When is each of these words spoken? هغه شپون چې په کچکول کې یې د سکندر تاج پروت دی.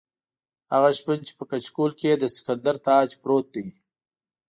هغه 0.73 0.89
شپون 0.97 1.19
چې 1.27 1.31
په 1.37 1.43
کچکول 1.51 1.91
کې 1.99 2.05
یې 2.11 2.15
د 2.19 2.25
سکندر 2.35 2.75
تاج 2.87 3.09
پروت 3.21 3.45
دی. 3.55 3.67